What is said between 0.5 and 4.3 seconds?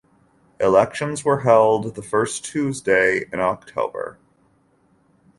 Elections were held the first Tuesday in October.